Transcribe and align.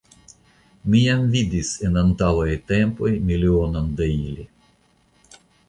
Mi 0.93 1.01
jam 1.01 1.27
vidis 1.35 1.69
en 1.89 1.99
antaŭaj 2.03 2.49
tempoj 2.73 3.13
milionon 3.29 3.95
da 4.01 4.11
ili. 4.17 4.51